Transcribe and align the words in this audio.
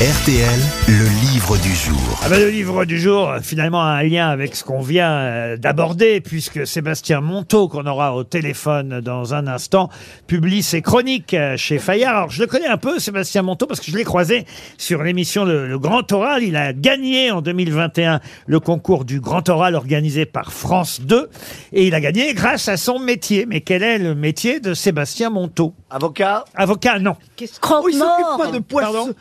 RTL, 0.00 0.58
le 0.88 1.30
livre 1.30 1.58
du 1.58 1.74
jour. 1.74 2.20
Ah 2.24 2.30
ben, 2.30 2.40
le 2.40 2.48
livre 2.48 2.86
du 2.86 2.98
jour, 2.98 3.34
finalement, 3.42 3.82
a 3.82 3.96
un 3.98 4.02
lien 4.02 4.30
avec 4.30 4.56
ce 4.56 4.64
qu'on 4.64 4.80
vient 4.80 5.12
euh, 5.12 5.56
d'aborder, 5.58 6.22
puisque 6.22 6.66
Sébastien 6.66 7.20
Monteau, 7.20 7.68
qu'on 7.68 7.84
aura 7.84 8.16
au 8.16 8.24
téléphone 8.24 9.02
dans 9.02 9.34
un 9.34 9.46
instant, 9.46 9.90
publie 10.26 10.62
ses 10.62 10.80
chroniques 10.80 11.34
euh, 11.34 11.58
chez 11.58 11.78
Fayard. 11.78 12.16
Alors, 12.16 12.30
je 12.30 12.40
le 12.40 12.46
connais 12.46 12.66
un 12.66 12.78
peu, 12.78 12.98
Sébastien 12.98 13.42
Monteau, 13.42 13.66
parce 13.66 13.78
que 13.78 13.90
je 13.90 13.96
l'ai 13.98 14.04
croisé 14.04 14.46
sur 14.78 15.02
l'émission 15.02 15.44
le, 15.44 15.68
le 15.68 15.78
Grand 15.78 16.10
Oral. 16.12 16.44
Il 16.44 16.56
a 16.56 16.72
gagné 16.72 17.30
en 17.30 17.42
2021 17.42 18.20
le 18.46 18.58
concours 18.58 19.04
du 19.04 19.20
Grand 19.20 19.46
Oral 19.50 19.74
organisé 19.74 20.24
par 20.24 20.50
France 20.50 21.02
2, 21.02 21.28
et 21.74 21.86
il 21.86 21.94
a 21.94 22.00
gagné 22.00 22.32
grâce 22.32 22.68
à 22.68 22.78
son 22.78 23.00
métier. 23.00 23.44
Mais 23.44 23.60
quel 23.60 23.82
est 23.82 23.98
le 23.98 24.14
métier 24.14 24.60
de 24.60 24.72
Sébastien 24.72 25.28
Monteau 25.28 25.74
Avocat 25.90 26.46
Avocat, 26.54 26.98
non. 27.00 27.16
Croque-mort. 27.60 28.38
pas 28.38 28.50
de 28.50 28.60
poisson. 28.60 29.12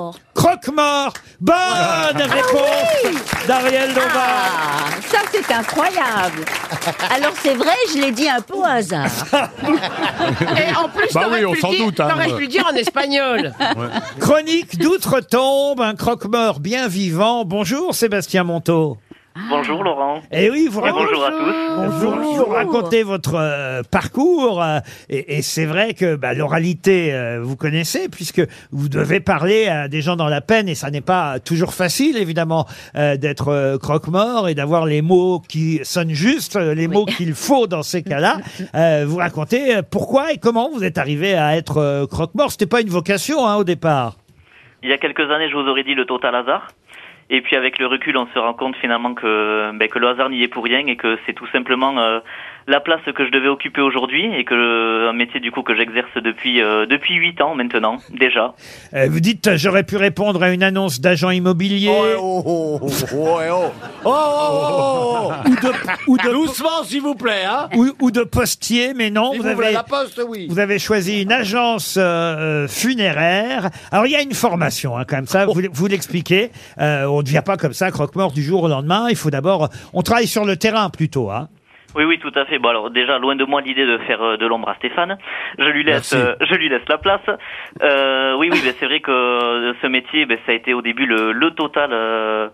Croque-mort. 0.00 0.18
Croque-mort 0.34 1.12
Bonne 1.40 2.22
réponse 2.22 3.46
d'Ariel 3.46 3.88
Lombard 3.88 4.86
Ah, 4.86 5.00
ça 5.10 5.18
c'est 5.30 5.52
incroyable. 5.52 6.44
Alors 7.14 7.32
c'est 7.42 7.54
vrai, 7.54 7.74
je 7.94 7.98
l'ai 8.00 8.10
dit 8.12 8.28
un 8.28 8.40
peu 8.40 8.54
au 8.54 8.64
hasard. 8.64 9.10
Et 9.32 10.74
en 10.76 10.88
plus, 10.88 11.12
Bah 11.12 11.22
t'aurais 11.24 11.40
oui, 11.40 11.46
on 11.46 11.52
pu 11.52 11.60
s'en 11.60 11.70
le 11.70 11.76
dire- 11.76 11.86
doute, 11.86 12.00
hein. 12.00 12.08
T'aurais 12.10 12.34
pu 12.34 12.40
le 12.42 12.46
dire 12.48 12.66
en 12.70 12.74
espagnol. 12.74 13.52
Chronique 14.18 14.78
d'outre-tombe, 14.78 15.80
un 15.80 15.94
croque-mort 15.94 16.60
bien 16.60 16.88
vivant. 16.88 17.44
Bonjour 17.44 17.94
Sébastien 17.94 18.44
Monteau. 18.44 18.98
Bonjour 19.48 19.82
Laurent. 19.84 20.20
Et 20.32 20.50
oui, 20.50 20.68
vous, 20.70 20.80
Et 20.80 20.82
racontez, 20.90 21.04
bonjour 21.08 21.24
à 21.24 21.30
tous. 21.30 21.90
vous- 22.00 22.34
vous 22.34 22.44
racontez 22.46 23.02
votre 23.02 23.34
euh, 23.36 23.82
parcours 23.90 24.62
euh, 24.62 24.78
et, 25.08 25.38
et 25.38 25.42
c'est 25.42 25.64
vrai 25.64 25.94
que 25.94 26.16
bah, 26.16 26.34
l'oralité, 26.34 27.12
euh, 27.14 27.40
vous 27.42 27.56
connaissez 27.56 28.08
puisque 28.08 28.42
vous 28.72 28.88
devez 28.88 29.20
parler 29.20 29.68
à 29.68 29.88
des 29.88 30.00
gens 30.02 30.16
dans 30.16 30.28
la 30.28 30.40
peine 30.40 30.68
et 30.68 30.74
ça 30.74 30.90
n'est 30.90 31.00
pas 31.00 31.38
toujours 31.40 31.74
facile 31.74 32.16
évidemment 32.16 32.66
euh, 32.96 33.16
d'être 33.16 33.48
euh, 33.48 33.78
croque-mort 33.78 34.48
et 34.48 34.54
d'avoir 34.54 34.84
les 34.86 35.00
mots 35.02 35.40
qui 35.48 35.80
sonnent 35.84 36.10
juste, 36.10 36.56
euh, 36.56 36.74
les 36.74 36.88
mots 36.88 37.04
qu'il 37.06 37.34
faut 37.34 37.66
dans 37.66 37.82
ces 37.82 38.02
cas-là. 38.02 38.38
Euh, 38.74 39.04
vous 39.06 39.16
racontez 39.16 39.76
euh, 39.76 39.82
pourquoi 39.88 40.32
et 40.32 40.38
comment 40.38 40.70
vous 40.70 40.84
êtes 40.84 40.96
arrivé 40.98 41.34
à 41.34 41.56
être 41.56 41.78
euh, 41.78 42.06
croque-mort. 42.06 42.50
C'était 42.52 42.66
pas 42.66 42.80
une 42.80 42.88
vocation 42.88 43.46
hein, 43.46 43.56
au 43.56 43.64
départ. 43.64 44.16
Il 44.82 44.88
y 44.88 44.92
a 44.92 44.98
quelques 44.98 45.28
années, 45.30 45.48
je 45.50 45.54
vous 45.56 45.68
aurais 45.68 45.82
dit 45.82 45.94
le 45.94 46.04
total 46.06 46.34
hasard. 46.34 46.68
Et 47.32 47.42
puis 47.42 47.54
avec 47.54 47.78
le 47.78 47.86
recul, 47.86 48.16
on 48.16 48.26
se 48.34 48.38
rend 48.38 48.54
compte 48.54 48.76
finalement 48.76 49.14
que, 49.14 49.70
ben, 49.78 49.88
que 49.88 50.00
le 50.00 50.08
hasard 50.08 50.30
n'y 50.30 50.42
est 50.42 50.48
pour 50.48 50.64
rien 50.64 50.84
et 50.86 50.96
que 50.96 51.16
c'est 51.24 51.32
tout 51.32 51.46
simplement 51.52 51.96
euh, 51.98 52.18
la 52.66 52.80
place 52.80 53.00
que 53.14 53.24
je 53.24 53.30
devais 53.30 53.48
occuper 53.48 53.80
aujourd'hui 53.80 54.34
et 54.34 54.44
que 54.44 55.08
un 55.08 55.12
métier 55.12 55.40
du 55.40 55.50
coup 55.50 55.62
que 55.62 55.74
j'exerce 55.76 56.12
depuis 56.16 56.60
euh, 56.60 56.86
depuis 56.86 57.14
huit 57.14 57.40
ans 57.40 57.54
maintenant 57.54 57.98
déjà. 58.10 58.54
Euh, 58.94 59.06
vous 59.10 59.20
dites 59.20 59.56
j'aurais 59.56 59.84
pu 59.84 59.96
répondre 59.96 60.42
à 60.42 60.50
une 60.50 60.62
annonce 60.62 61.00
d'agent 61.00 61.30
immobilier. 61.30 61.88
Ou 61.88 62.02
de, 65.54 65.70
ou 66.08 66.16
de 66.16 66.32
doucement 66.32 66.82
s'il 66.84 67.02
vous 67.02 67.14
plaît 67.14 67.44
hein. 67.46 67.68
Ou, 67.76 67.90
ou 68.00 68.10
de 68.10 68.22
postier, 68.22 68.92
mais 68.94 69.10
non. 69.10 69.32
Vous, 69.34 69.42
vous 69.42 69.48
avez 69.48 69.72
la 69.72 69.82
poste, 69.84 70.20
oui. 70.28 70.46
Vous 70.48 70.58
avez 70.58 70.78
choisi 70.78 71.22
une 71.22 71.32
agence 71.32 71.96
euh, 71.96 72.02
euh, 72.04 72.68
funéraire. 72.68 73.70
Alors 73.92 74.06
il 74.06 74.12
y 74.12 74.16
a 74.16 74.22
une 74.22 74.34
formation 74.34 74.96
hein, 74.96 75.04
quand 75.06 75.16
même 75.16 75.26
ça. 75.26 75.46
Oh. 75.48 75.54
Vous, 75.54 75.62
vous 75.72 75.86
l'expliquez 75.86 76.50
euh, 76.80 77.06
on 77.20 77.22
ne 77.22 77.26
devient 77.26 77.42
pas 77.44 77.58
comme 77.58 77.74
ça, 77.74 77.90
croque-mort 77.90 78.32
du 78.32 78.40
jour 78.42 78.62
au 78.62 78.68
lendemain. 78.68 79.08
Il 79.10 79.16
faut 79.16 79.30
d'abord, 79.30 79.68
on 79.92 80.00
travaille 80.00 80.26
sur 80.26 80.46
le 80.46 80.56
terrain 80.56 80.88
plutôt. 80.88 81.30
Hein. 81.30 81.48
Oui, 81.94 82.04
oui, 82.04 82.18
tout 82.18 82.32
à 82.34 82.46
fait. 82.46 82.58
Bon, 82.58 82.70
alors 82.70 82.90
déjà, 82.90 83.18
loin 83.18 83.36
de 83.36 83.44
moi 83.44 83.60
l'idée 83.60 83.84
de 83.84 83.98
faire 84.06 84.22
euh, 84.22 84.36
de 84.38 84.46
l'ombre 84.46 84.68
à 84.70 84.74
Stéphane. 84.76 85.18
Je 85.58 85.64
lui 85.64 85.84
laisse, 85.84 86.14
euh, 86.14 86.34
je 86.40 86.54
lui 86.54 86.68
laisse 86.70 86.88
la 86.88 86.98
place. 86.98 87.20
Euh, 87.82 88.34
oui, 88.38 88.48
oui, 88.50 88.60
ben, 88.64 88.72
c'est 88.78 88.86
vrai 88.86 89.00
que 89.00 89.10
euh, 89.10 89.74
ce 89.82 89.86
métier, 89.88 90.24
ben, 90.24 90.38
ça 90.46 90.52
a 90.52 90.54
été 90.54 90.72
au 90.72 90.80
début 90.82 91.04
le, 91.04 91.32
le 91.32 91.50
total. 91.50 91.90
euh, 91.92 92.48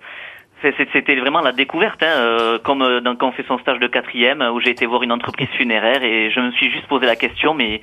C'était 0.92 1.14
vraiment 1.16 1.42
la 1.42 1.52
découverte, 1.52 2.02
hein, 2.02 2.16
euh, 2.16 2.58
comme 2.58 3.00
dans, 3.04 3.14
quand 3.14 3.28
on 3.28 3.32
fait 3.32 3.44
son 3.46 3.58
stage 3.58 3.78
de 3.78 3.86
quatrième, 3.86 4.40
où 4.54 4.58
j'ai 4.60 4.70
été 4.70 4.86
voir 4.86 5.02
une 5.02 5.12
entreprise 5.12 5.48
funéraire 5.56 6.02
et 6.02 6.30
je 6.30 6.40
me 6.40 6.50
suis 6.52 6.70
juste 6.72 6.88
posé 6.88 7.04
la 7.06 7.14
question, 7.16 7.52
mais 7.54 7.82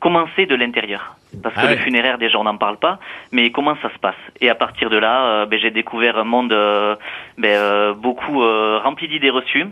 comment 0.00 0.26
c'est 0.36 0.46
de 0.46 0.54
l'intérieur. 0.54 1.16
Parce 1.42 1.54
que 1.54 1.60
Ah 1.64 1.70
le 1.70 1.76
funéraire, 1.78 2.18
déjà, 2.18 2.38
on 2.38 2.44
n'en 2.44 2.56
parle 2.56 2.76
pas, 2.76 2.98
mais 3.32 3.50
comment 3.50 3.76
ça 3.82 3.92
se 3.92 3.98
passe? 3.98 4.14
Et 4.40 4.48
à 4.50 4.54
partir 4.54 4.90
de 4.90 4.96
là, 4.96 5.24
euh, 5.24 5.46
ben, 5.46 5.58
j'ai 5.58 5.70
découvert 5.70 6.16
un 6.16 6.24
monde 6.24 6.52
euh, 6.52 6.94
ben, 7.38 7.56
euh, 7.56 7.94
beaucoup 7.94 8.42
euh, 8.42 8.78
rempli 8.82 9.08
d'idées 9.08 9.30
reçues. 9.30 9.66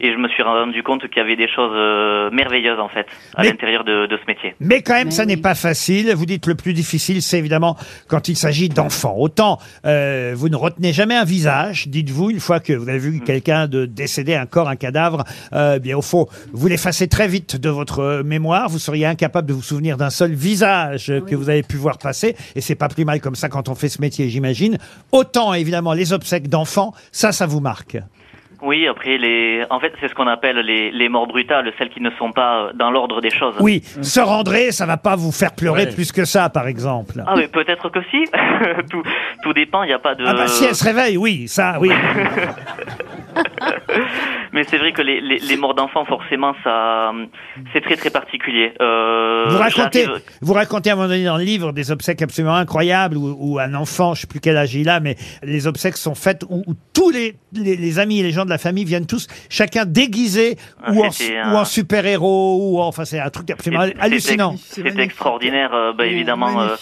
Et 0.00 0.12
je 0.12 0.16
me 0.16 0.28
suis 0.28 0.42
rendu 0.42 0.82
compte 0.84 1.08
qu'il 1.08 1.16
y 1.16 1.20
avait 1.20 1.34
des 1.36 1.48
choses 1.48 1.72
euh, 1.74 2.30
merveilleuses 2.30 2.78
en 2.78 2.88
fait 2.88 3.06
à 3.34 3.42
Mais- 3.42 3.48
l'intérieur 3.50 3.82
de, 3.84 4.06
de 4.06 4.16
ce 4.16 4.22
métier. 4.28 4.54
Mais 4.60 4.80
quand 4.82 4.94
même, 4.94 5.06
Mais 5.06 5.10
ça 5.10 5.26
n'est 5.26 5.36
pas 5.36 5.54
facile. 5.56 6.12
Vous 6.14 6.24
dites 6.26 6.46
le 6.46 6.54
plus 6.54 6.72
difficile, 6.72 7.20
c'est 7.20 7.38
évidemment 7.38 7.76
quand 8.06 8.28
il 8.28 8.36
s'agit 8.36 8.68
d'enfants. 8.68 9.14
Autant 9.16 9.58
euh, 9.86 10.32
vous 10.36 10.48
ne 10.48 10.56
retenez 10.56 10.92
jamais 10.92 11.16
un 11.16 11.24
visage, 11.24 11.88
dites-vous, 11.88 12.30
une 12.30 12.38
fois 12.40 12.60
que 12.60 12.72
vous 12.72 12.88
avez 12.88 12.98
vu 12.98 13.20
quelqu'un 13.20 13.66
de 13.66 13.86
décédé, 13.86 14.34
un 14.34 14.46
corps, 14.46 14.68
un 14.68 14.76
cadavre, 14.76 15.24
euh, 15.52 15.78
bien 15.78 15.96
au 15.96 16.02
fond, 16.02 16.26
vous 16.52 16.68
l'effacez 16.68 17.08
très 17.08 17.26
vite 17.26 17.56
de 17.56 17.68
votre 17.68 17.98
euh, 18.00 18.22
mémoire. 18.22 18.68
Vous 18.68 18.78
seriez 18.78 19.06
incapable 19.06 19.48
de 19.48 19.52
vous 19.54 19.62
souvenir 19.62 19.96
d'un 19.96 20.10
seul 20.10 20.32
visage 20.32 21.10
euh, 21.10 21.20
que 21.20 21.34
vous 21.34 21.50
avez 21.50 21.62
pu 21.62 21.76
voir 21.76 21.98
passer. 21.98 22.36
Et 22.54 22.60
c'est 22.60 22.74
pas 22.76 22.88
plus 22.88 23.04
mal 23.04 23.20
comme 23.20 23.34
ça 23.34 23.48
quand 23.48 23.68
on 23.68 23.74
fait 23.74 23.88
ce 23.88 24.00
métier, 24.00 24.28
j'imagine. 24.28 24.78
Autant 25.12 25.54
évidemment 25.54 25.92
les 25.92 26.12
obsèques 26.12 26.48
d'enfants, 26.48 26.94
ça, 27.10 27.32
ça 27.32 27.46
vous 27.46 27.60
marque. 27.60 27.96
Oui, 28.60 28.88
après 28.88 29.18
les, 29.18 29.64
en 29.70 29.78
fait, 29.78 29.92
c'est 30.00 30.08
ce 30.08 30.14
qu'on 30.14 30.26
appelle 30.26 30.56
les, 30.58 30.90
les 30.90 31.08
morts 31.08 31.26
brutales, 31.28 31.72
celles 31.78 31.90
qui 31.90 32.00
ne 32.00 32.10
sont 32.18 32.32
pas 32.32 32.64
euh, 32.64 32.70
dans 32.74 32.90
l'ordre 32.90 33.20
des 33.20 33.30
choses. 33.30 33.54
Oui, 33.60 33.82
se 34.02 34.18
rendrez, 34.20 34.72
ça 34.72 34.84
va 34.86 34.96
pas 34.96 35.14
vous 35.16 35.30
faire 35.32 35.52
pleurer 35.54 35.84
Ouais. 35.84 35.92
plus 35.92 36.10
que 36.10 36.24
ça, 36.24 36.48
par 36.48 36.66
exemple. 36.66 37.22
Ah 37.26 37.34
mais 37.36 37.46
peut-être 37.48 37.88
que 37.88 38.00
si. 38.10 38.24
tout, 38.90 39.02
tout 39.42 39.52
dépend. 39.52 39.84
Il 39.84 39.88
n'y 39.88 39.92
a 39.92 39.98
pas 40.00 40.14
de. 40.16 40.24
Ah 40.26 40.34
bah 40.34 40.48
si 40.48 40.64
elle 40.64 40.74
se 40.74 40.84
réveille, 40.84 41.16
oui, 41.16 41.46
ça, 41.46 41.76
oui. 41.80 41.90
Mais 44.58 44.64
c'est 44.64 44.78
vrai 44.78 44.90
que 44.90 45.02
les, 45.02 45.20
les, 45.20 45.38
les 45.38 45.56
morts 45.56 45.74
d'enfants, 45.74 46.04
forcément, 46.04 46.52
ça, 46.64 47.12
c'est 47.72 47.80
très 47.80 47.94
très 47.94 48.10
particulier. 48.10 48.72
Euh, 48.82 49.44
Vous 49.50 49.56
racontez, 49.56 50.04
vous 50.42 50.52
racontez 50.52 50.90
à 50.90 50.94
un 50.94 50.96
moment 50.96 51.06
donné 51.08 51.24
dans 51.24 51.36
le 51.36 51.44
livre 51.44 51.70
des 51.72 51.92
obsèques 51.92 52.22
absolument 52.22 52.56
incroyables 52.56 53.16
où, 53.16 53.36
où 53.38 53.60
un 53.60 53.72
enfant, 53.74 54.14
je 54.14 54.22
sais 54.22 54.26
plus 54.26 54.40
quel 54.40 54.56
âge 54.56 54.74
il 54.74 54.88
a, 54.88 54.98
mais 54.98 55.14
les 55.44 55.68
obsèques 55.68 55.96
sont 55.96 56.16
faites 56.16 56.42
où, 56.50 56.64
où 56.66 56.74
tous 56.92 57.10
les, 57.10 57.36
les, 57.52 57.76
les 57.76 57.98
amis 58.00 58.18
et 58.18 58.24
les 58.24 58.32
gens 58.32 58.44
de 58.44 58.50
la 58.50 58.58
famille 58.58 58.84
viennent 58.84 59.06
tous, 59.06 59.28
chacun 59.48 59.84
déguisé 59.86 60.56
Ah, 60.82 60.90
ou, 60.90 61.04
en, 61.04 61.08
ou 61.52 61.56
en 61.56 61.64
super-héros 61.64 62.58
ou 62.60 62.80
en- 62.80 62.88
enfin 62.88 63.04
c'est 63.04 63.20
un 63.20 63.30
truc 63.30 63.48
absolument 63.52 63.84
C'est- 63.84 64.00
hallucinant. 64.00 64.54
C'était 64.56 65.00
extraordinaire, 65.02 65.72
euh, 65.72 65.92
bah, 65.92 66.06
évidemment. 66.06 66.60
euh, 66.60 66.74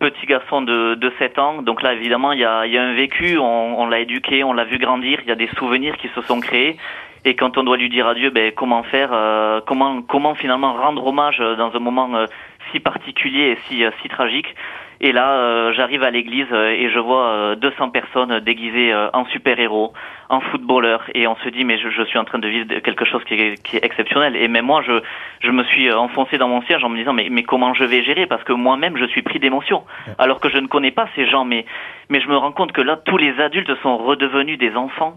petit 0.00 0.24
garçon 0.26 0.62
de, 0.62 0.94
de 0.94 1.12
7 1.18 1.38
ans. 1.38 1.60
Donc 1.60 1.82
là, 1.82 1.92
évidemment, 1.92 2.32
il 2.32 2.40
y 2.40 2.44
a, 2.46 2.64
il 2.64 2.72
y 2.72 2.78
a 2.78 2.82
un 2.82 2.94
vécu, 2.94 3.36
on, 3.36 3.80
on 3.80 3.86
l'a 3.86 4.00
éduqué, 4.00 4.44
on 4.44 4.54
l'a 4.54 4.64
vu 4.64 4.78
grandir, 4.78 5.18
il 5.22 5.28
y 5.28 5.32
a 5.32 5.36
des 5.36 5.50
souvenirs 5.58 5.96
qui 5.98 6.08
se 6.14 6.22
sont 6.22 6.40
créés. 6.40 6.76
Et 7.24 7.34
quand 7.34 7.58
on 7.58 7.64
doit 7.64 7.76
lui 7.76 7.88
dire 7.88 8.06
adieu, 8.06 8.30
ben, 8.30 8.52
comment 8.52 8.82
faire, 8.82 9.10
euh, 9.12 9.60
comment, 9.66 10.02
comment 10.02 10.34
finalement 10.34 10.74
rendre 10.74 11.06
hommage 11.06 11.38
euh, 11.40 11.56
dans 11.56 11.74
un 11.74 11.80
moment 11.80 12.14
euh, 12.14 12.26
si 12.70 12.80
particulier 12.80 13.52
et 13.52 13.58
si, 13.66 13.84
euh, 13.84 13.90
si 14.02 14.08
tragique? 14.08 14.54
Et 15.00 15.12
là, 15.12 15.30
euh, 15.34 15.72
j'arrive 15.74 16.02
à 16.02 16.10
l'église 16.10 16.48
euh, 16.50 16.70
et 16.70 16.90
je 16.90 16.98
vois 16.98 17.28
euh, 17.28 17.54
200 17.54 17.90
personnes 17.90 18.40
déguisées 18.40 18.92
euh, 18.92 19.08
en 19.12 19.26
super-héros, 19.26 19.92
en 20.28 20.40
footballeurs, 20.40 21.04
et 21.14 21.28
on 21.28 21.36
se 21.36 21.48
dit 21.50 21.64
mais 21.64 21.78
je, 21.78 21.88
je 21.88 22.02
suis 22.02 22.18
en 22.18 22.24
train 22.24 22.40
de 22.40 22.48
vivre 22.48 22.66
quelque 22.80 23.04
chose 23.04 23.22
qui 23.24 23.34
est, 23.34 23.62
qui 23.62 23.76
est 23.76 23.84
exceptionnel. 23.84 24.34
Et 24.34 24.48
même 24.48 24.66
moi, 24.66 24.82
je, 24.84 25.00
je 25.40 25.50
me 25.52 25.62
suis 25.64 25.92
enfoncé 25.92 26.36
dans 26.36 26.48
mon 26.48 26.62
siège 26.62 26.82
en 26.82 26.88
me 26.88 26.96
disant 26.98 27.12
mais, 27.12 27.28
mais 27.30 27.44
comment 27.44 27.74
je 27.74 27.84
vais 27.84 28.02
gérer? 28.02 28.26
Parce 28.26 28.42
que 28.42 28.52
moi-même 28.52 28.96
je 28.96 29.04
suis 29.04 29.22
pris 29.22 29.38
d'émotion, 29.38 29.84
alors 30.18 30.40
que 30.40 30.48
je 30.48 30.58
ne 30.58 30.66
connais 30.66 30.90
pas 30.90 31.08
ces 31.14 31.26
gens, 31.26 31.44
mais 31.44 31.64
mais 32.08 32.20
je 32.20 32.28
me 32.28 32.36
rends 32.36 32.52
compte 32.52 32.72
que 32.72 32.82
là 32.82 32.96
tous 32.96 33.18
les 33.18 33.40
adultes 33.40 33.74
sont 33.82 33.98
redevenus 33.98 34.58
des 34.58 34.74
enfants 34.74 35.14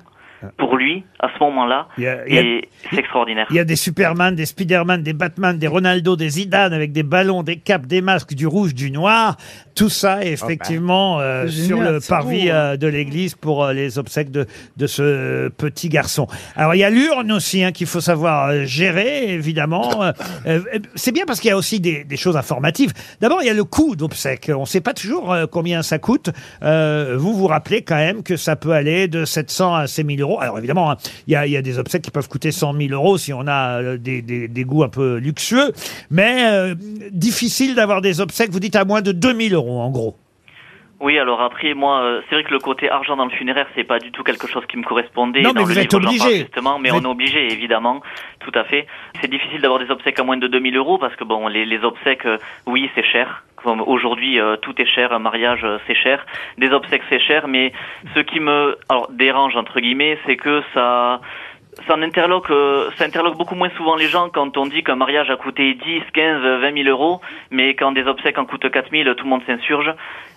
pour 0.57 0.77
lui 0.77 1.03
à 1.19 1.27
ce 1.33 1.43
moment-là, 1.43 1.87
et 1.97 2.67
c'est 2.89 2.97
extraordinaire. 2.97 3.47
Il 3.49 3.55
y 3.55 3.59
a 3.59 3.63
des 3.63 3.75
Superman, 3.75 4.35
des 4.35 4.45
Spiderman, 4.45 5.03
des 5.03 5.13
Batman, 5.13 5.57
des 5.57 5.67
Ronaldo, 5.67 6.15
des 6.15 6.29
Zidane 6.29 6.73
avec 6.73 6.91
des 6.91 7.03
ballons, 7.03 7.43
des 7.43 7.57
capes, 7.57 7.85
des 7.85 8.01
masques, 8.01 8.33
du 8.33 8.47
rouge, 8.47 8.73
du 8.73 8.91
noir. 8.91 9.37
Tout 9.75 9.89
ça 9.89 10.23
est 10.23 10.31
effectivement 10.31 11.19
euh, 11.19 11.47
C'est 11.47 11.67
sur 11.67 11.79
le 11.79 11.99
parvis 12.07 12.45
beau, 12.45 12.51
hein. 12.51 12.55
euh, 12.55 12.77
de 12.77 12.87
l'église 12.87 13.35
pour 13.35 13.63
euh, 13.63 13.73
les 13.73 13.97
obsèques 13.97 14.31
de, 14.31 14.45
de 14.77 14.87
ce 14.87 15.49
petit 15.49 15.89
garçon. 15.89 16.27
Alors 16.55 16.75
il 16.75 16.79
y 16.79 16.83
a 16.83 16.89
l'urne 16.89 17.31
aussi 17.31 17.63
hein, 17.63 17.71
qu'il 17.71 17.87
faut 17.87 18.01
savoir 18.01 18.49
euh, 18.49 18.65
gérer, 18.65 19.31
évidemment. 19.33 20.01
Euh, 20.47 20.59
euh, 20.73 20.79
c'est 20.95 21.11
bien 21.11 21.25
parce 21.25 21.39
qu'il 21.39 21.49
y 21.49 21.51
a 21.51 21.57
aussi 21.57 21.79
des, 21.79 22.03
des 22.03 22.17
choses 22.17 22.37
informatives. 22.37 22.93
D'abord, 23.19 23.41
il 23.41 23.47
y 23.47 23.49
a 23.49 23.53
le 23.53 23.63
coût 23.63 23.95
d'obsèques. 23.95 24.51
On 24.53 24.61
ne 24.61 24.65
sait 24.65 24.81
pas 24.81 24.93
toujours 24.93 25.31
euh, 25.31 25.45
combien 25.45 25.81
ça 25.81 25.99
coûte. 25.99 26.29
Euh, 26.63 27.15
vous 27.17 27.33
vous 27.33 27.47
rappelez 27.47 27.81
quand 27.81 27.95
même 27.95 28.23
que 28.23 28.37
ça 28.37 28.55
peut 28.55 28.71
aller 28.71 29.07
de 29.07 29.25
700 29.25 29.75
à 29.75 29.87
6000 29.87 30.21
euros. 30.21 30.30
Alors 30.39 30.57
évidemment, 30.57 30.91
hein, 30.91 30.97
il 31.27 31.33
y, 31.33 31.57
a, 31.57 31.61
des 31.61 31.77
obsèques 31.79 32.03
qui 32.03 32.11
peuvent 32.11 32.27
coûter 32.27 32.51
100 32.51 32.73
000 32.73 32.93
euros 32.93 33.17
si 33.17 33.33
on 33.33 33.47
a 33.47 33.81
euh, 33.81 33.97
des, 33.97 34.63
goûts 34.65 34.83
un 34.83 34.89
peu 34.89 35.17
luxueux. 35.17 35.71
Mais 36.09 36.45
euh, 36.51 36.75
difficile 37.11 37.75
d'avoir 37.75 38.01
des 38.01 38.21
obsèques, 38.21 38.51
vous 38.51 38.59
dites 38.59 38.75
à 38.75 38.85
moins 38.85 39.01
de 39.01 39.11
2000 39.11 39.53
euros 39.53 39.79
en 39.79 39.89
gros. 39.89 40.15
Oui, 41.01 41.17
alors 41.17 41.41
après, 41.41 41.73
moi, 41.73 42.01
euh, 42.01 42.21
c'est 42.29 42.35
vrai 42.35 42.43
que 42.43 42.51
le 42.51 42.59
côté 42.59 42.89
argent 42.89 43.17
dans 43.17 43.25
le 43.25 43.31
funéraire, 43.31 43.65
c'est 43.75 43.83
pas 43.83 43.97
du 43.99 44.11
tout 44.11 44.23
quelque 44.23 44.47
chose 44.47 44.63
qui 44.67 44.77
me 44.77 44.83
correspondait. 44.83 45.41
Non, 45.41 45.49
Dans 45.49 45.55
mais 45.55 45.59
le 45.61 45.65
vous 45.65 45.79
êtes 45.79 45.91
livre, 45.93 46.05
obligé. 46.07 46.37
Justement, 46.41 46.77
mais 46.77 46.89
Vous 46.89 46.95
on 46.95 46.99
êtes- 46.99 47.05
est 47.05 47.09
obligé, 47.09 47.51
évidemment, 47.51 48.01
tout 48.39 48.51
à 48.53 48.63
fait. 48.65 48.85
C'est 49.19 49.29
difficile 49.29 49.61
d'avoir 49.61 49.79
des 49.79 49.89
obsèques 49.89 50.19
à 50.19 50.23
moins 50.23 50.37
de 50.37 50.47
2000 50.47 50.77
euros 50.77 50.99
parce 50.99 51.15
que 51.15 51.23
bon, 51.23 51.47
les, 51.47 51.65
les 51.65 51.83
obsèques, 51.83 52.25
euh, 52.27 52.37
oui, 52.67 52.89
c'est 52.95 53.03
cher. 53.03 53.43
Comme 53.55 53.81
aujourd'hui, 53.81 54.39
euh, 54.39 54.57
tout 54.57 54.79
est 54.81 54.85
cher, 54.85 55.11
un 55.11 55.19
mariage, 55.19 55.61
euh, 55.63 55.77
c'est 55.87 55.95
cher. 55.95 56.25
Des 56.57 56.71
obsèques, 56.71 57.03
c'est 57.09 57.19
cher, 57.19 57.47
mais 57.47 57.73
ce 58.15 58.19
qui 58.21 58.39
me, 58.39 58.77
alors, 58.89 59.07
dérange 59.11 59.55
entre 59.55 59.79
guillemets, 59.79 60.17
c'est 60.25 60.35
que 60.37 60.61
ça. 60.73 61.19
Ça 61.87 61.95
en 61.95 62.01
interloque, 62.01 62.49
euh, 62.51 62.89
ça 62.97 63.05
interloque 63.05 63.37
beaucoup 63.37 63.55
moins 63.55 63.69
souvent 63.77 63.95
les 63.95 64.07
gens 64.09 64.29
quand 64.29 64.57
on 64.57 64.65
dit 64.65 64.83
qu'un 64.83 64.97
mariage 64.97 65.29
a 65.29 65.37
coûté 65.37 65.73
10, 65.73 66.01
15, 66.13 66.41
20 66.61 66.83
000 66.83 66.89
euros, 66.89 67.21
mais 67.49 67.75
quand 67.75 67.93
des 67.93 68.03
obsèques 68.03 68.37
en 68.37 68.45
coûtent 68.45 68.69
4 68.69 68.91
000, 68.91 69.13
tout 69.15 69.23
le 69.23 69.29
monde 69.29 69.41
s'insurge, 69.47 69.89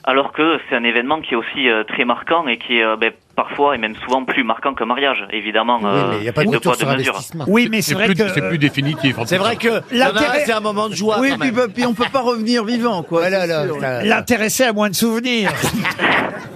alors 0.04 0.32
que 0.32 0.60
c'est 0.68 0.76
un 0.76 0.84
événement 0.84 1.20
qui 1.20 1.34
est 1.34 1.36
aussi 1.36 1.68
euh, 1.68 1.82
très 1.82 2.04
marquant 2.04 2.46
et 2.46 2.56
qui 2.56 2.78
est 2.78 2.84
euh, 2.84 2.94
ben, 2.96 3.10
parfois 3.34 3.74
et 3.74 3.78
même 3.78 3.96
souvent 3.96 4.24
plus 4.24 4.44
marquant 4.44 4.74
qu'un 4.74 4.84
mariage, 4.86 5.26
évidemment. 5.32 5.80
Oui, 5.82 5.88
euh, 5.92 6.06
mais 6.12 6.16
il 6.18 6.22
n'y 6.22 6.28
a 6.28 6.32
pas 6.32 6.44
de 6.44 6.56
poids, 6.56 6.72
mesures. 6.72 6.88
investissement. 6.88 7.44
Oui, 7.48 7.68
mais 7.68 7.82
c'est 7.82 7.94
vrai 7.94 8.06
plus, 8.06 8.14
que 8.14 8.28
c'est 8.28 8.48
plus 8.48 8.58
définitif. 8.58 9.16
C'est 9.26 9.38
vrai 9.38 9.56
que 9.56 9.80
L'intérêt- 9.90 10.44
c'est 10.46 10.52
un 10.52 10.60
moment 10.60 10.88
de 10.88 10.94
joie. 10.94 11.16
Oui, 11.18 11.30
quand 11.30 11.38
puis, 11.40 11.50
même. 11.50 11.72
puis 11.72 11.84
on 11.84 11.94
peut 11.94 12.04
pas 12.12 12.20
revenir 12.20 12.64
vivant, 12.64 13.02
quoi. 13.02 13.28
Ça- 13.28 14.04
l'intéressé 14.04 14.64
a 14.64 14.72
moins 14.72 14.88
de 14.88 14.94
souvenirs. 14.94 15.50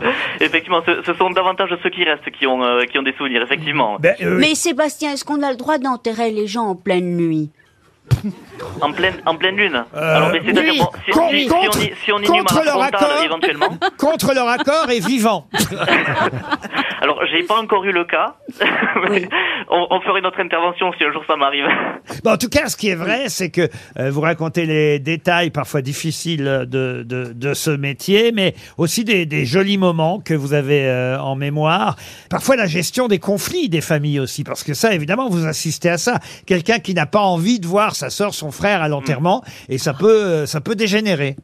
Effectivement, 0.40 0.82
ce, 0.86 1.02
ce 1.04 1.14
sont 1.14 1.30
davantage 1.30 1.70
ceux 1.82 1.90
qui 1.90 2.04
restent 2.04 2.30
qui 2.30 2.46
ont, 2.46 2.62
euh, 2.62 2.84
qui 2.84 2.98
ont 2.98 3.02
des 3.02 3.12
souvenirs, 3.14 3.42
effectivement. 3.42 3.96
Ben, 4.00 4.14
euh, 4.22 4.38
Mais 4.38 4.54
Sébastien, 4.54 5.12
est-ce 5.12 5.24
qu'on 5.24 5.42
a 5.42 5.50
le 5.50 5.56
droit 5.56 5.78
d'enterrer 5.78 6.30
les 6.30 6.46
gens 6.46 6.64
en 6.64 6.74
pleine 6.74 7.16
nuit? 7.16 7.50
En 8.82 8.92
pleine, 8.92 9.14
en 9.26 9.36
pleine 9.36 9.56
lune. 9.56 9.82
Alors, 9.94 10.30
mais 10.32 10.40
c'est-à-dire, 10.44 10.72
oui. 10.72 10.78
bon, 10.80 10.90
si, 11.04 11.10
Con- 11.10 11.28
si- 11.30 11.40
si 11.42 11.48
contre- 11.48 11.78
on, 11.78 11.82
y- 11.82 11.92
si 12.04 12.12
on 12.12 12.18
inhume 12.18 12.44
contre 12.44 12.64
leur 12.64 12.82
accord. 12.82 13.22
éventuellement. 13.24 13.68
contre 13.98 14.34
leur 14.34 14.48
accord 14.48 14.90
et 14.90 15.00
vivant. 15.00 15.46
Alors, 17.02 17.18
j'ai 17.32 17.42
pas 17.44 17.58
encore 17.58 17.84
eu 17.84 17.92
le 17.92 18.04
cas. 18.04 18.34
mais 19.10 19.26
on, 19.70 19.86
on 19.90 20.00
ferait 20.02 20.20
notre 20.20 20.40
intervention 20.40 20.92
si 20.98 21.04
un 21.04 21.12
jour 21.12 21.22
ça 21.26 21.36
m'arrive. 21.36 21.64
Bon, 22.24 22.32
en 22.32 22.36
tout 22.36 22.48
cas, 22.48 22.68
ce 22.68 22.76
qui 22.76 22.88
est 22.90 22.94
vrai, 22.94 23.28
c'est 23.28 23.50
que 23.50 23.68
euh, 23.98 24.10
vous 24.10 24.20
racontez 24.20 24.66
les 24.66 24.98
détails 24.98 25.50
parfois 25.50 25.80
difficiles 25.80 26.44
de, 26.68 27.02
de, 27.06 27.32
de 27.32 27.54
ce 27.54 27.70
métier, 27.70 28.32
mais 28.32 28.54
aussi 28.76 29.04
des, 29.04 29.24
des 29.24 29.46
jolis 29.46 29.78
moments 29.78 30.20
que 30.20 30.34
vous 30.34 30.52
avez 30.52 30.84
euh, 30.86 31.18
en 31.18 31.36
mémoire. 31.36 31.96
Parfois, 32.28 32.56
la 32.56 32.66
gestion 32.66 33.08
des 33.08 33.18
conflits 33.18 33.68
des 33.70 33.80
familles 33.80 34.20
aussi, 34.20 34.44
parce 34.44 34.62
que 34.62 34.74
ça, 34.74 34.92
évidemment, 34.92 35.28
vous 35.30 35.46
assistez 35.46 35.88
à 35.88 35.98
ça. 35.98 36.18
Quelqu'un 36.46 36.78
qui 36.80 36.92
n'a 36.94 37.06
pas 37.06 37.20
envie 37.20 37.60
de 37.60 37.66
voir 37.66 37.96
sa 38.00 38.10
sœur, 38.10 38.32
son 38.34 38.50
frère 38.50 38.82
à 38.82 38.88
l'enterrement, 38.88 39.42
et 39.68 39.78
ça 39.78 39.92
peut, 39.94 40.22
euh, 40.24 40.46
ça 40.46 40.60
peut 40.60 40.74
dégénérer. 40.74 41.36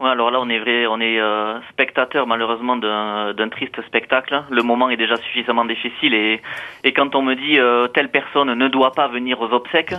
Ouais, 0.00 0.10
alors 0.10 0.30
là, 0.32 0.38
on 0.40 0.48
est 0.50 0.58
vrai, 0.58 0.86
on 0.88 1.00
est 1.00 1.20
euh, 1.20 1.60
spectateur 1.70 2.26
malheureusement 2.26 2.76
d'un 2.76 3.48
triste 3.48 3.80
spectacle. 3.86 4.42
Le 4.50 4.62
moment 4.62 4.90
est 4.90 4.96
déjà 4.96 5.16
suffisamment 5.18 5.64
difficile 5.64 6.14
et, 6.14 6.42
et 6.82 6.92
quand 6.92 7.14
on 7.14 7.22
me 7.22 7.34
dit 7.36 7.58
euh, 7.60 7.86
telle 7.94 8.10
personne 8.10 8.52
ne 8.54 8.68
doit 8.68 8.90
pas 8.92 9.06
venir 9.06 9.40
aux 9.40 9.52
obsèques, 9.52 9.94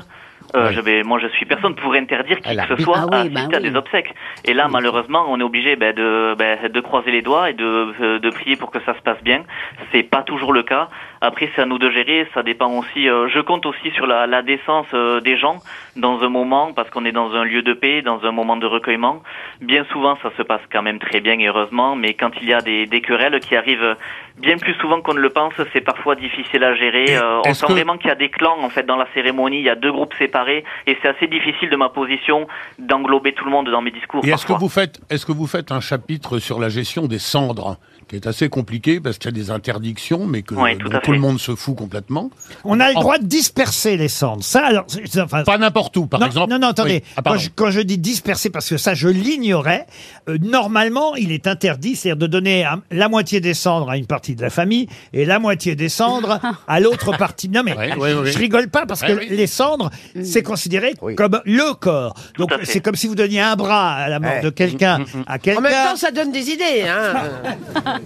euh, 0.53 0.71
je 0.71 0.81
vais, 0.81 1.01
moi 1.03 1.17
je 1.23 1.27
suis 1.35 1.45
personne 1.45 1.75
pour 1.75 1.93
interdire 1.93 2.39
qui 2.41 2.55
que 2.55 2.75
ce 2.75 2.83
soit 2.83 2.99
Ah 2.99 3.05
oui, 3.09 3.15
à 3.15 3.19
assister 3.21 3.47
bah 3.51 3.57
à 3.57 3.61
oui. 3.61 3.69
des 3.69 3.75
obsèques. 3.75 4.13
Et 4.43 4.53
là, 4.53 4.67
malheureusement, 4.69 5.23
on 5.29 5.39
est 5.39 5.43
obligé 5.51 5.75
ben, 5.77 5.93
de, 5.95 6.35
ben, 6.37 6.69
de 6.77 6.81
croiser 6.81 7.11
les 7.11 7.21
doigts 7.21 7.49
et 7.49 7.53
de, 7.53 8.17
de 8.25 8.29
prier 8.29 8.57
pour 8.57 8.71
que 8.71 8.79
ça 8.85 8.93
se 8.95 9.01
passe 9.01 9.21
bien. 9.23 9.43
C'est 9.91 10.03
pas 10.03 10.23
toujours 10.23 10.51
le 10.53 10.63
cas. 10.63 10.89
Après, 11.25 11.49
c'est 11.55 11.61
à 11.61 11.65
nous 11.65 11.77
de 11.79 11.89
gérer. 11.89 12.27
Ça 12.33 12.43
dépend 12.43 12.69
aussi. 12.79 13.09
euh, 13.09 13.27
je 13.29 13.39
compte 13.39 13.65
aussi 13.65 13.89
sur 13.91 14.05
la, 14.07 14.27
la 14.27 14.41
décence 14.41 14.87
euh, 14.93 15.19
des 15.21 15.37
gens 15.37 15.57
dans 15.95 16.19
un 16.21 16.29
moment 16.29 16.73
parce 16.73 16.89
qu'on 16.89 17.05
est 17.05 17.11
dans 17.11 17.31
un 17.33 17.43
lieu 17.43 17.61
de 17.61 17.73
paix, 17.73 18.01
dans 18.01 18.23
un 18.23 18.31
moment 18.31 18.57
de 18.57 18.65
recueillement. 18.65 19.23
Bien 19.61 19.85
souvent, 19.91 20.17
ça 20.23 20.29
se 20.37 20.43
passe 20.43 20.61
quand 20.71 20.81
même 20.81 20.99
très 20.99 21.21
bien 21.21 21.37
et 21.39 21.47
heureusement. 21.47 21.95
Mais 21.95 22.13
quand 22.13 22.31
il 22.41 22.47
y 22.49 22.53
a 22.53 22.61
des, 22.61 22.85
des 22.85 23.01
querelles 23.01 23.39
qui 23.39 23.55
arrivent 23.55 23.95
bien 24.37 24.57
plus 24.57 24.73
souvent 24.75 25.01
qu'on 25.01 25.13
ne 25.13 25.19
le 25.19 25.29
pense, 25.29 25.53
c'est 25.73 25.81
parfois 25.81 26.15
difficile 26.15 26.63
à 26.63 26.75
gérer. 26.75 27.05
Euh, 27.15 27.41
on 27.45 27.53
sent 27.53 27.65
que- 27.67 27.71
vraiment 27.71 27.97
qu'il 27.97 28.09
y 28.09 28.11
a 28.11 28.15
des 28.15 28.29
clans 28.29 28.57
en 28.61 28.69
fait 28.69 28.83
dans 28.85 28.97
la 28.97 29.07
cérémonie. 29.13 29.59
Il 29.59 29.65
y 29.65 29.69
a 29.69 29.75
deux 29.75 29.91
groupes 29.91 30.13
séparés 30.17 30.63
et 30.87 30.97
c'est 31.01 31.07
assez 31.07 31.27
difficile 31.27 31.69
de 31.69 31.75
ma 31.75 31.89
position 31.89 32.47
d'englober 32.79 33.33
tout 33.33 33.45
le 33.45 33.51
monde 33.51 33.69
dans 33.69 33.81
mes 33.81 33.91
discours. 33.91 34.23
Et 34.25 34.29
est-ce 34.29 34.45
que 34.45 34.53
vous 34.53 34.69
faites, 34.69 34.99
est-ce 35.09 35.25
que 35.25 35.31
vous 35.31 35.47
faites 35.47 35.71
un 35.71 35.79
chapitre 35.81 36.39
sur 36.39 36.59
la 36.59 36.69
gestion 36.69 37.07
des 37.07 37.19
cendres, 37.19 37.77
qui 38.09 38.15
est 38.17 38.27
assez 38.27 38.49
compliqué 38.49 38.99
parce 38.99 39.17
qu'il 39.17 39.31
y 39.31 39.33
a 39.33 39.37
des 39.43 39.51
interdictions, 39.51 40.25
mais 40.27 40.41
que 40.43 40.53
Oui, 40.55 40.77
tout 40.77 40.89
dont 40.89 40.97
à 40.97 41.01
tout 41.01 41.11
le 41.15 41.21
monde 41.21 41.39
se 41.39 41.55
fout 41.55 41.75
complètement. 41.75 42.29
On 42.63 42.79
a 42.79 42.89
le 42.89 42.93
droit 42.95 43.17
de 43.17 43.25
disperser 43.25 43.97
les 43.97 44.07
cendres. 44.07 44.43
Ça, 44.43 44.65
alors, 44.65 44.85
c'est- 44.87 45.01
c'est- 45.11 45.21
enfin, 45.21 45.43
Pas 45.43 45.57
n'importe 45.57 45.95
où, 45.97 46.07
par 46.07 46.19
non, 46.19 46.27
exemple. 46.27 46.51
Non, 46.51 46.59
non, 46.59 46.67
attendez. 46.69 47.01
Oui. 47.03 47.09
Ah, 47.11 47.13
quand, 47.17 47.21
pardon. 47.23 47.39
je, 47.39 47.49
quand 47.55 47.71
je 47.71 47.81
dis 47.81 47.97
disperser, 47.97 48.49
parce 48.49 48.69
que 48.69 48.77
ça, 48.77 48.93
je 48.93 49.07
l'ignorais, 49.07 49.85
euh, 50.29 50.37
normalement, 50.41 51.15
il 51.15 51.31
est 51.31 51.47
interdit, 51.47 51.95
c'est-à-dire 51.95 52.17
de 52.17 52.27
donner 52.27 52.65
la 52.91 53.09
moitié 53.09 53.39
des 53.41 53.53
cendres 53.53 53.89
à 53.89 53.97
une 53.97 54.05
partie 54.07 54.35
de 54.35 54.41
la 54.41 54.49
famille 54.49 54.87
et 55.13 55.25
la 55.25 55.39
moitié 55.39 55.75
des 55.75 55.89
cendres 55.89 56.39
à 56.67 56.79
l'autre 56.79 57.17
partie. 57.17 57.49
Non, 57.49 57.61
mais 57.63 57.75
Ouais, 57.75 57.95
ouais, 57.95 58.13
ouais. 58.13 58.31
je 58.31 58.37
rigole 58.37 58.67
pas 58.69 58.85
parce 58.85 59.01
Ouais, 59.01 59.07
que 59.07 59.19
oui. 59.19 59.27
les 59.29 59.47
cendres, 59.47 59.89
c'est 60.23 60.43
considéré 60.43 60.93
Oui. 61.01 61.15
comme 61.15 61.41
le 61.45 61.73
corps. 61.73 62.13
Donc, 62.37 62.51
à 62.51 62.59
fait. 62.59 62.65
c'est 62.65 62.81
comme 62.81 62.95
si 62.95 63.07
vous 63.07 63.15
donniez 63.15 63.41
un 63.41 63.55
bras 63.55 63.93
à 63.93 64.09
la 64.09 64.19
mort 64.19 64.31
Ouais. 64.31 64.41
de 64.41 64.49
quelqu'un 64.49 64.95
à 64.95 64.95
En 64.95 65.31
même 65.31 65.39
quelqu'un. 65.41 65.61
temps, 65.91 65.95
ça 65.95 66.11
donne 66.11 66.31
des 66.31 66.49
idées. 66.49 66.85
Hein. 66.87 67.13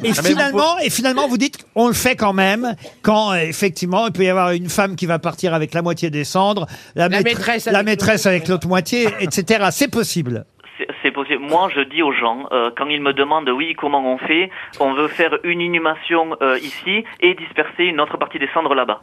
Et 0.04 0.14
finalement, 0.14 0.78
et 0.80 0.90
finalement, 0.90 1.28
vous 1.28 1.38
dites 1.38 1.58
on 1.76 1.88
le 1.88 1.94
fait 1.94 2.16
quand 2.16 2.34
même 2.34 2.76
quand 3.02 3.32
euh, 3.32 3.36
effectivement 3.38 4.08
il 4.08 4.14
peut 4.14 4.24
y 4.24 4.30
avoir 4.30 4.52
une 4.52 4.70
femme 4.70 4.96
qui 4.96 5.06
va 5.06 5.20
partir 5.20 5.54
avec 5.54 5.74
la 5.74 5.82
moitié 5.82 6.10
des 6.10 6.24
cendres, 6.24 6.66
la, 6.96 7.10
maître- 7.10 7.24
maîtresse 7.26 7.66
la 7.66 7.80
avec 7.80 7.86
maîtresse 7.86 8.26
avec 8.26 8.48
l'autre 8.48 8.68
moitié, 8.68 9.08
etc. 9.20 9.68
C'est 9.72 9.92
possible. 9.92 10.46
C'est- 10.78 10.88
C'est 11.04 11.12
possible. 11.12 11.40
Moi, 11.44 11.70
je 11.76 11.82
dis 11.82 12.02
aux 12.04 12.12
gens, 12.14 12.46
euh, 12.52 12.72
quand 12.78 12.88
ils 12.88 13.02
me 13.02 13.12
demandent, 13.14 13.50
oui, 13.50 13.74
comment 13.78 14.02
on 14.14 14.18
fait, 14.18 14.50
on 14.80 14.94
veut 14.94 15.08
faire 15.08 15.38
une 15.44 15.60
inhumation 15.62 16.36
euh, 16.42 16.58
ici 16.60 17.04
et 17.22 17.34
disperser 17.36 17.84
une 17.86 18.00
autre 18.02 18.18
partie 18.18 18.38
des 18.40 18.48
cendres 18.54 18.74
là-bas. 18.76 19.02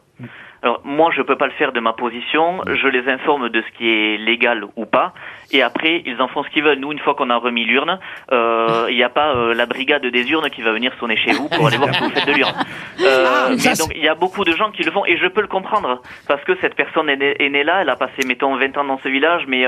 Alors, 0.63 0.81
moi, 0.85 1.11
je 1.15 1.23
peux 1.23 1.37
pas 1.37 1.47
le 1.47 1.53
faire 1.53 1.71
de 1.73 1.79
ma 1.81 1.93
position. 1.93 2.61
Je 2.67 2.89
les 2.89 3.09
informe 3.13 3.51
de 3.51 3.61
ce 3.63 3.79
qui 3.79 3.89
est 3.89 4.17
légal 4.17 4.65
ou 4.75 4.87
pas. 4.87 5.13
Et 5.53 5.63
après, 5.63 6.03
ils 6.07 6.21
en 6.21 6.27
font 6.29 6.43
ce 6.43 6.49
qu'ils 6.49 6.65
veulent. 6.65 6.79
Nous, 6.81 6.91
une 6.91 6.99
fois 6.99 7.15
qu'on 7.15 7.31
a 7.31 7.37
remis 7.37 7.65
l'urne, 7.65 8.01
euh, 8.33 8.87
il 8.89 8.97
n'y 8.97 9.05
a 9.05 9.09
pas 9.11 9.37
euh, 9.37 9.55
la 9.55 9.67
brigade 9.67 10.05
des 10.07 10.29
urnes 10.31 10.49
qui 10.51 10.63
va 10.63 10.73
venir 10.73 10.93
sonner 10.99 11.17
chez 11.19 11.33
vous 11.33 11.49
pour 11.51 11.69
aller 11.69 11.77
voir 11.77 11.95
ce 11.95 12.01
que 12.01 12.05
vous 12.05 12.11
faites 12.11 12.27
de 12.27 12.33
l'urne. 12.33 12.55
Euh, 13.01 13.51
mais 13.51 13.59
c'est- 13.59 13.79
donc, 13.79 13.93
il 13.95 14.03
y 14.03 14.09
a 14.09 14.15
beaucoup 14.15 14.43
de 14.45 14.53
gens 14.57 14.71
qui 14.73 14.83
le 14.83 14.91
font 14.91 15.05
et 15.07 15.19
je 15.19 15.27
peux 15.29 15.43
le 15.43 15.47
comprendre 15.47 16.01
parce 16.27 16.43
que 16.45 16.53
cette 16.61 16.75
personne 16.75 17.09
est 17.11 17.17
née, 17.17 17.37
est 17.39 17.49
née 17.51 17.62
là, 17.62 17.83
elle 17.83 17.91
a 17.91 17.97
passé 17.97 18.27
mettons 18.27 18.57
20 18.57 18.77
ans 18.79 18.85
dans 18.85 18.99
ce 19.05 19.09
village, 19.09 19.43
mais 19.47 19.65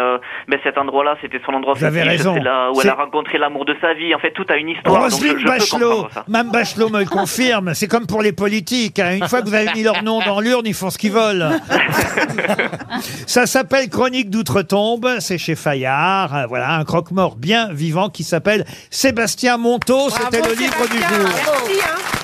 ben, 0.49 0.59
cet 0.65 0.79
endroit-là, 0.79 1.17
c'était 1.21 1.41
son 1.47 1.53
endroit 1.53 1.75
Vous 1.75 1.85
avez 1.85 2.01
fétiche, 2.03 2.23
c'est 2.35 2.41
là 2.41 2.71
où 2.73 2.81
elle 2.81 2.89
a 2.89 2.94
rencontré 2.94 3.39
l'amour 3.39 3.65
de 3.67 3.77
sa 3.81 3.93
vie. 3.94 4.15
En 4.15 4.19
fait, 4.19 4.31
tout 4.33 4.47
a 4.49 4.56
une 4.56 4.71
histoire. 4.71 5.03
Roselyne 5.03 5.44
Bachelot. 5.44 6.09
Mme 6.27 6.51
Bachelot 6.51 6.89
me 6.89 7.01
le 7.01 7.05
confirme, 7.09 7.75
c'est 7.75 7.89
comme 7.89 8.06
pour 8.06 8.23
les 8.23 8.33
politiques. 8.33 8.99
hein. 8.99 9.17
Une 9.21 9.29
fois 9.29 9.43
que 9.43 9.47
vous 9.47 9.55
avez 9.55 9.71
mis 9.75 9.83
leur 9.85 10.03
nom 10.03 10.21
dans 10.27 10.38
l'urne, 10.40 10.67
ils 10.67 10.75
font 10.75 10.90
ce 10.90 10.99
qu'ils 10.99 11.12
veulent. 11.12 11.49
Ça 13.26 13.46
s'appelle 13.46 13.88
Chronique 13.88 14.31
d'outre-tombe, 14.31 15.17
c'est 15.20 15.38
chez 15.38 15.55
Fayard. 15.55 16.35
Euh, 16.35 16.46
Voilà, 16.46 16.75
un 16.75 16.85
croque-mort 16.85 17.37
bien 17.37 17.73
vivant 17.73 18.08
qui 18.08 18.25
s'appelle 18.25 18.64
Sébastien 18.90 19.56
Monteau. 19.56 20.11
C'était 20.11 20.40
le 20.46 20.55
livre 20.55 20.88
du 20.90 20.99
jour. 20.99 21.29
Merci, 21.29 21.81
hein. 21.84 22.18